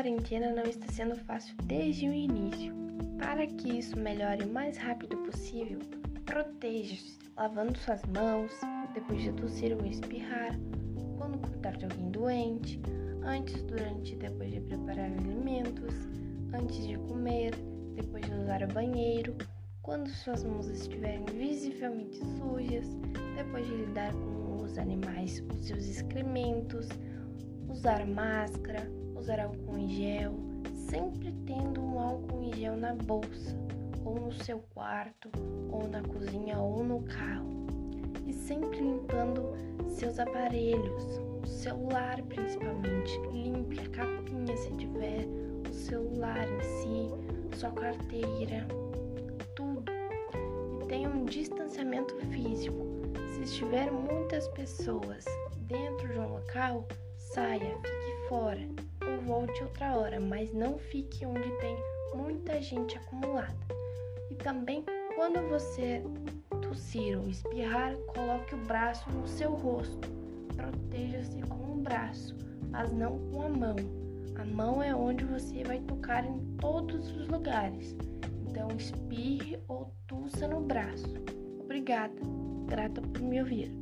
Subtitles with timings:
[0.00, 2.74] quarentena não está sendo fácil desde o início.
[3.18, 5.78] Para que isso melhore o mais rápido possível,
[6.24, 8.50] proteja-se lavando suas mãos
[8.94, 10.58] depois de tossir ou espirrar,
[11.18, 12.80] quando cuidar de alguém doente,
[13.24, 15.94] antes, durante e depois de preparar alimentos,
[16.54, 17.54] antes de comer,
[17.94, 19.36] depois de usar o banheiro,
[19.82, 22.86] quando suas mãos estiverem visivelmente sujas,
[23.36, 26.88] depois de lidar com os animais, os seus excrementos,
[27.70, 30.34] usar máscara, usar álcool em gel,
[30.74, 33.56] sempre tendo um álcool em gel na bolsa,
[34.04, 35.30] ou no seu quarto,
[35.70, 37.66] ou na cozinha, ou no carro.
[38.26, 39.54] E sempre limpando
[39.88, 43.18] seus aparelhos, o celular principalmente.
[43.32, 45.26] Limpe a capinha se tiver,
[45.68, 48.66] o celular em si, sua carteira,
[49.54, 49.92] tudo.
[50.82, 52.86] E tenha um distanciamento físico.
[53.34, 55.24] Se estiver muitas pessoas
[55.68, 56.86] dentro de um local,
[57.34, 58.60] saia, fique fora
[59.06, 61.76] ou volte outra hora, mas não fique onde tem
[62.14, 63.54] muita gente acumulada.
[64.30, 66.02] E também, quando você
[66.62, 70.08] tossir ou espirrar, coloque o braço no seu rosto.
[70.56, 72.36] Proteja-se com o braço,
[72.68, 73.76] mas não com a mão.
[74.36, 77.96] A mão é onde você vai tocar em todos os lugares.
[78.48, 81.14] Então, espirre ou tussa no braço.
[81.60, 82.14] Obrigada,
[82.66, 83.72] grata por me ouvir.